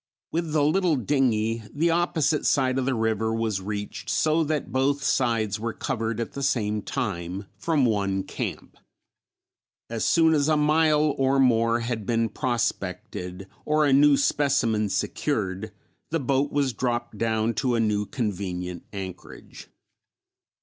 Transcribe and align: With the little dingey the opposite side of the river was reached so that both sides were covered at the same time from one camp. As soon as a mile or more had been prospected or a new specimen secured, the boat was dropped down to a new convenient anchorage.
With 0.31 0.51
the 0.53 0.63
little 0.63 0.95
dingey 0.95 1.61
the 1.71 1.91
opposite 1.91 2.43
side 2.47 2.79
of 2.79 2.87
the 2.87 2.95
river 2.95 3.31
was 3.35 3.61
reached 3.61 4.09
so 4.09 4.43
that 4.45 4.71
both 4.71 5.03
sides 5.03 5.59
were 5.59 5.73
covered 5.73 6.19
at 6.19 6.31
the 6.31 6.41
same 6.41 6.81
time 6.81 7.45
from 7.55 7.85
one 7.85 8.23
camp. 8.23 8.77
As 9.91 10.03
soon 10.03 10.33
as 10.33 10.47
a 10.49 10.57
mile 10.57 11.13
or 11.19 11.39
more 11.39 11.81
had 11.81 12.07
been 12.07 12.29
prospected 12.29 13.45
or 13.63 13.85
a 13.85 13.93
new 13.93 14.17
specimen 14.17 14.89
secured, 14.89 15.71
the 16.09 16.19
boat 16.19 16.51
was 16.51 16.73
dropped 16.73 17.19
down 17.19 17.53
to 17.61 17.75
a 17.75 17.79
new 17.79 18.07
convenient 18.07 18.83
anchorage. 18.91 19.67